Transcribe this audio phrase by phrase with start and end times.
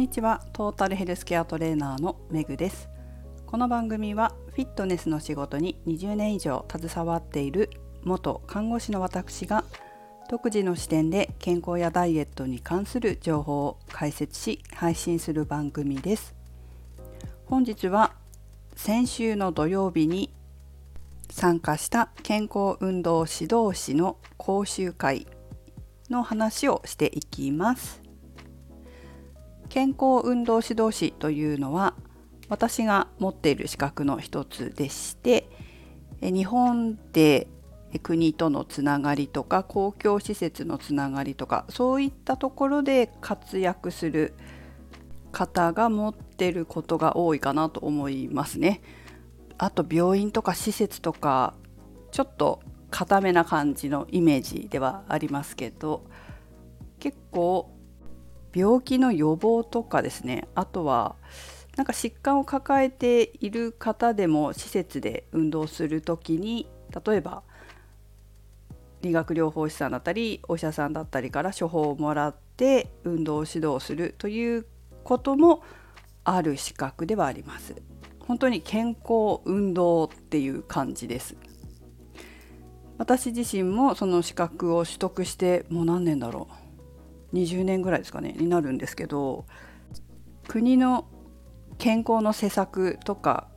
[0.00, 0.40] にちは。
[0.54, 2.88] トータルヘルスケアトレーナーのメグです。
[3.44, 7.68] この番組はフィットネスの仕事に20年以上携わっている
[8.02, 9.62] 元看護師の私が
[10.30, 16.34] 独自の視点で健康やダイエットに関する情報を解説し配信する番組です。
[17.44, 18.14] 本日は
[18.76, 20.30] 先週の土曜日に
[21.28, 25.26] 参加した健康運動指導士の講習会
[26.08, 28.09] の話をしていきます。
[29.70, 31.94] 健康運動指導士というのは
[32.48, 35.48] 私が持っている資格の一つでして
[36.20, 37.46] 日本で
[38.02, 44.34] 国とのつながりとか公共施設のつながりとかそういったところで活躍する
[45.30, 48.82] 方が持ってることが多いかなと思いますね。
[49.56, 51.54] あと病院とか施設とか
[52.10, 52.60] ちょっと
[52.90, 56.04] 固めな感じのイメージではありますけど
[56.98, 57.70] 結構
[58.54, 61.16] 病気の予防とかですねあとは
[61.76, 66.68] なんか疾患を抱えている方でも施設で運動する時に
[67.04, 67.42] 例えば
[69.02, 74.66] 理学療法士さんだったりお医者さんだったりから処方をもらって運動指導するという
[75.04, 75.62] ことも
[76.24, 77.74] ある資格ではあります。
[78.20, 81.34] 本当に健康運動っていう感じです。
[82.98, 86.59] 私自身もその資格を取得してもう何年だろう
[87.32, 89.44] 20年ぐらいですかねになるんですけど
[90.48, 91.06] 国の
[91.78, 93.48] 健康の施策とか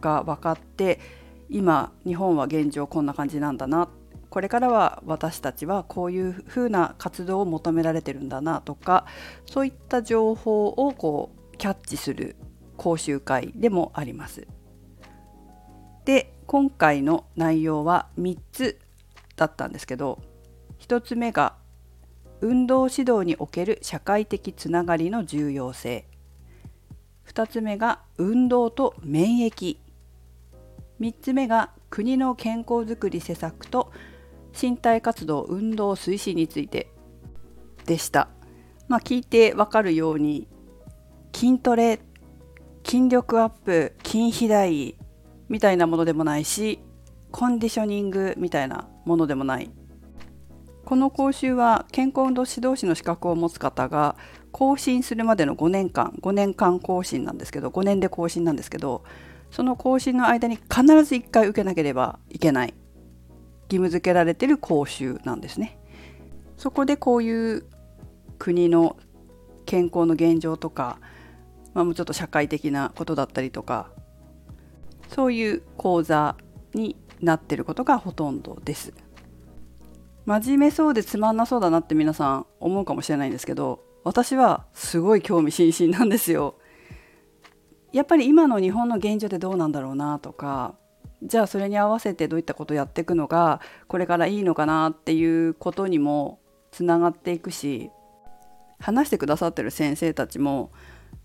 [0.00, 1.00] が分かって
[1.48, 3.88] 今日本は現状こんな感じなんだな
[4.30, 9.06] これからは私たちはこういうふうな活動を求められてるんだなとか
[9.46, 12.36] そういった情報をこうキャッチする
[12.76, 14.46] 講習会でもあります。
[16.04, 18.78] で今回の内容は3つ
[19.36, 20.22] だったんですけど
[20.78, 21.56] 1つ目が
[22.40, 26.06] 運動指導における社会的つながりの重要性。
[27.26, 29.78] 2つ目が運動と免疫。
[31.00, 33.92] 3つ目が国の健康づくり施策と
[34.60, 36.90] 身体活動運動推進について
[37.84, 38.28] でした。
[38.88, 40.46] まあ、聞いてわかるように
[41.34, 42.00] 筋トレ
[42.84, 44.96] 筋力アップ筋肥大
[45.48, 46.80] みたいなものでもないし
[47.32, 49.70] コンディショニングみたいなものでもない。
[50.86, 54.14] この講習は健康運動指導士の資格を持つ方が
[54.52, 59.02] 更新するまでの5年間5年間更新なんですけど5年で更新なんですけど
[59.50, 65.76] その更新の間に必ず1回受けなければいけない義務付けられてる講習なんですね。
[66.56, 67.64] そこでこういう
[68.38, 68.96] 国の
[69.66, 71.00] 健康の現状とか、
[71.74, 73.90] まあ、もうちょっと社会的なことだったりとか
[75.08, 76.36] そういう講座
[76.74, 79.05] になってることがほとんどです。
[80.26, 86.56] 真面目そうでつまんなそうだなって皆さん思うかもしれないんですけど私はすごい興味津々なんですよ。
[87.92, 90.74] やっぱり今の日本の現状ってどうなんだろうなとか
[91.22, 96.40] じゃあそれに合わせてどういったことをやっていくのがこれからいいのかなっていうことにも
[96.72, 97.90] つながっていくし
[98.78, 100.72] 話してくださってる先生たちも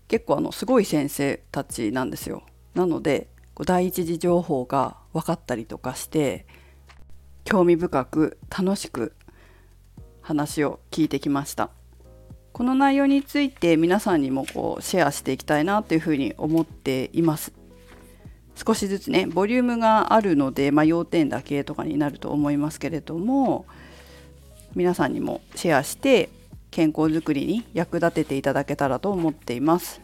[0.08, 2.44] 結構あのすごい先生たちなんですよ。
[2.74, 3.28] なので
[3.66, 6.46] 第一次情報が分かったりとかして
[7.44, 9.14] 興味深く楽しく
[10.20, 11.70] 話を聞いてきました。
[12.52, 17.52] この内容について皆さんにもこうシェアしていきたいなというふうに思っています。
[18.54, 23.64] 少しずつねボリュームがあるので、まあ、要点だけとかになると思いますけれども
[24.74, 26.28] 皆さんにもシェアして
[26.70, 30.00] 健康づくりに役立てていただけたらと思っています。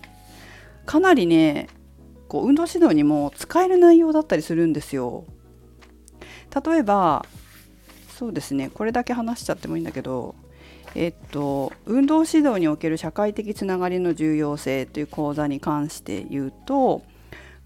[0.86, 1.68] かなりね
[2.28, 5.24] こう運動指導にも使える内容だったりするんですよ。
[6.54, 7.24] 例えば
[8.08, 10.34] そうですねこれだけ話しちゃってもいいんだけど
[10.94, 17.02] えっと、運動指導における社会的つながりの重要性という講座に関して言うと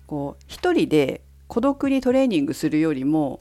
[0.07, 3.41] こう一人で孤独にトレーニングするよりも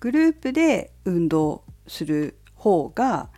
[0.00, 3.28] グループで運動する方が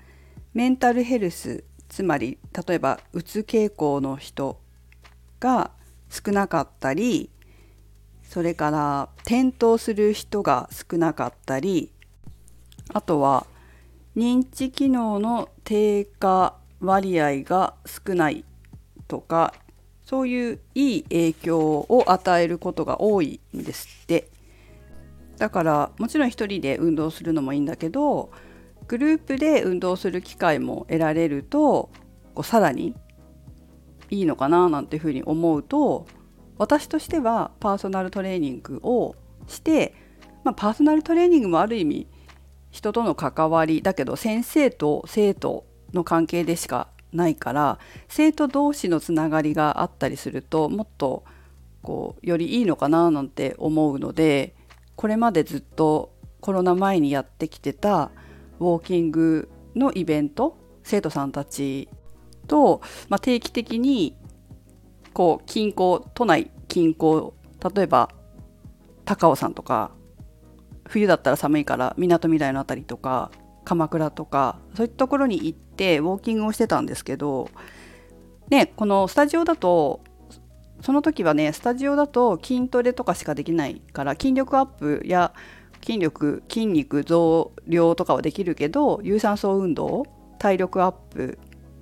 [0.54, 4.58] メンタルヘルスつまり例えばうつ傾向の人
[5.40, 5.70] が
[6.10, 7.30] 少なかったり
[8.28, 11.90] それから転倒する人が少なかったり
[12.92, 13.46] あとは
[14.16, 18.44] 認知機能の低下割合が少ない
[19.08, 19.54] とか
[20.04, 24.28] そういういい影響を与えることが多いんですって。
[25.38, 28.30] だからもちろん一人で運動するのもいいんだけど
[28.88, 31.90] グループで運動する機会も得られると
[32.34, 32.94] こうさらに
[34.10, 36.06] いいのかななんていうふうに思うと
[36.58, 39.14] 私としてはパーソナルトレーニングを
[39.46, 39.94] して、
[40.44, 42.06] まあ、パーソナルトレーニングもある意味
[42.70, 45.64] 人との関わりだけど先生と生徒
[45.94, 47.78] の関係でしかないから
[48.08, 51.25] 生徒同士のつながりがあったりするともっと
[51.82, 54.54] こうよりいいのかななんて思うので
[54.96, 58.11] これまでずっとコロナ前にやってきてた
[58.61, 61.88] ウォーキングのイベント生徒さんたち
[62.46, 64.16] と、まあ、定期的に
[65.18, 67.32] こう近郊都内近郊
[67.74, 68.08] 例えば
[69.04, 69.90] 高尾山とか
[70.86, 73.32] 冬だったら寒いからみなとみらいの辺りとか
[73.64, 77.50] 鎌倉とかそういったところに行ってウォーキングをしてたんですけど
[78.48, 80.04] ねこのスタジオだと
[80.82, 85.34] その時はねスタジオだと筋トレとかしかできないから筋力アップや
[85.84, 90.06] 筋力筋肉増量とかはできるけど有酸素運動
[90.38, 91.38] 体力アップ、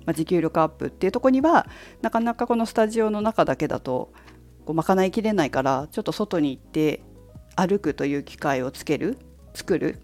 [0.07, 1.67] まあ、持久力アップっていうとこには
[2.01, 4.13] なかなかこのスタジオの中だけだと
[4.65, 7.03] こう賄いきれないからちょっと外に行って
[7.55, 9.17] 歩くという機会をつける
[9.53, 9.99] 作る。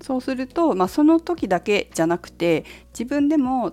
[0.00, 3.72] そうすると、まあ、その時だけじゃなくて自分でも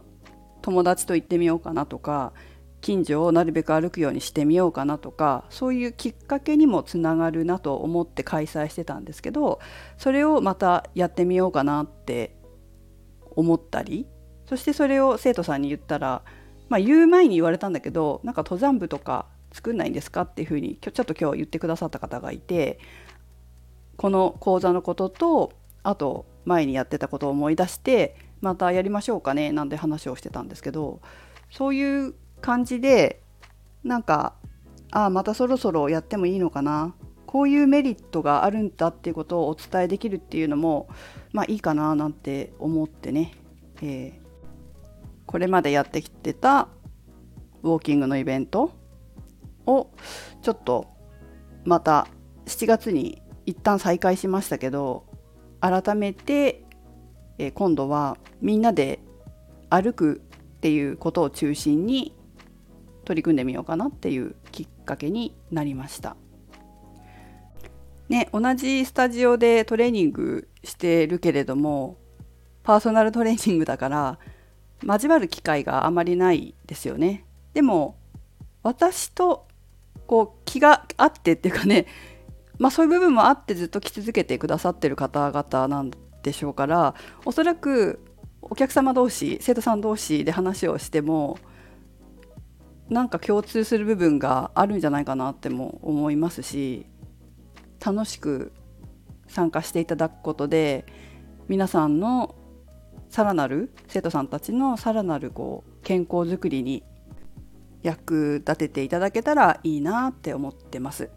[0.61, 2.31] 友達と行ってみようかなとか
[2.79, 9.59] 近所をなるべく歩くようにしてみようかなとかそういうきっかけにもつながるなと思って開催してたんですけど
[9.97, 12.35] それをまたやってみようかなって
[13.35, 14.07] 思ったり
[14.51, 16.23] そしてそれを生徒さんに言ったら、
[16.67, 22.77] まあ、言う前に言われたんだけどなんか登山部とか作んないんですかっていうふうにちょっと今日言ってくださった方がいて
[23.95, 25.53] この講座のことと
[25.83, 30.99] あと前にやってたことを思い出してまたやりましょうかねなんて話をしてたんですけど
[31.49, 33.21] そういう感じで
[33.85, 34.33] なんか
[34.91, 36.93] ああまたそろそろやってもいいのかな
[37.25, 40.89] こういうメリットがあるんだっていうことをお伝えできるっていうのも
[41.31, 43.31] まあいいかななんて思ってね、
[43.81, 44.20] えー、
[45.31, 46.67] これまでやってきてた
[47.63, 48.71] ウォーキングのイベント
[49.65, 49.89] を
[50.41, 50.87] ちょっと
[51.63, 52.07] また
[52.47, 55.05] 7月に一旦再開しましたけど
[55.61, 56.63] 改めて、
[57.37, 58.99] え、今度はみんなで
[59.69, 60.21] 歩く
[60.57, 62.15] っていうことを中心に
[63.05, 66.17] 取り組んでみようかなっていうきっかけになりました。
[68.09, 71.97] ね、同じスタジオでトレーニングしてるけれども
[72.63, 74.19] パーソナルトレーニングだから
[74.83, 77.25] 交わる機会があまりないですよね。
[77.53, 77.95] でも
[78.63, 79.47] 私と
[80.07, 81.85] こう気があってっていうかね、
[82.59, 85.91] まあ、そういう部分もあってずっと来続けてくださってる方々なん
[86.23, 86.95] でしょうから
[87.25, 87.99] おそらく
[88.41, 91.37] お客様同士生徒さん同士で話をしても
[92.89, 96.85] なんか共通する部分があるんじゃないかなっても思いますし
[97.83, 98.51] 楽しく
[99.27, 100.85] 参加していただくことで
[101.47, 102.35] 皆さんの
[103.11, 106.81] さらなる生徒さんたちのさらなるこう健康づくりに
[107.83, 111.09] 役立てていただけたらいいなって思ってます。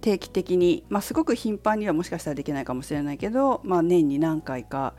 [0.00, 4.94] 定期的に、まあ、すごく頻繁にはもしかしたらできないかもしれないけど、まあ、年に何回か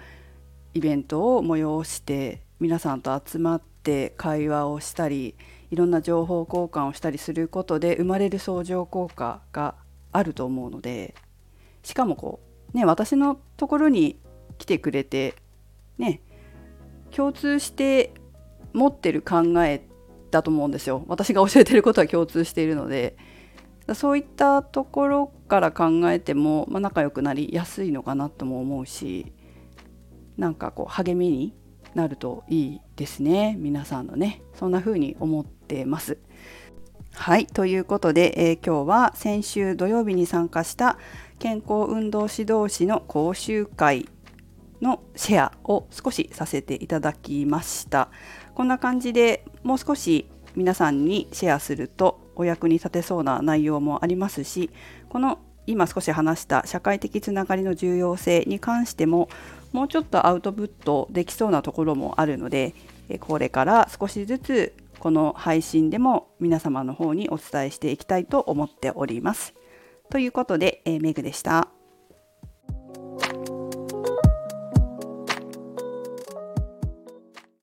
[0.73, 5.35] イベントを催して皆さんと集まって会話をしたり
[5.71, 9.75] いろんな情報交換をしたりすることで生まれる相乗効果が
[10.11, 11.15] あると思うので
[11.83, 12.41] しかもこ
[12.73, 14.19] うね私のところに
[14.57, 15.35] 来てくれて
[15.97, 16.21] ね
[17.15, 18.13] 共通して
[18.73, 19.87] 持ってる考え
[20.31, 21.03] だと思うんですよ。
[21.07, 23.15] 私が教えてることは共通しているので。
[23.93, 29.31] そういったところから考えても、まあ、仲良くなりやすいのかなとも思うし
[30.37, 31.53] なんかこう励みに
[31.95, 33.55] なるといいですね。
[33.57, 34.41] 皆さんのね。
[34.53, 36.19] そんな風に思ってます。
[37.13, 40.99] はいということで、えー、今日は先週土曜日に参加した
[41.39, 44.07] 健康運動指導士の講習会
[44.81, 48.09] のシェアを少しさせていただきました
[48.53, 54.69] こんな感じでもう少し皆さんにシェアするとお役に立てそうな内容もありますし
[55.09, 59.29] この今少し話した社会的つながりの重要性に関しても
[59.73, 62.73] もうちょっとアウトプットできそうなところもあるので
[63.19, 69.53] これから少しずつこの配信でも皆様の方にお伝えしていきたいと思っております。
[70.09, 71.76] ということで、えー、メグでした。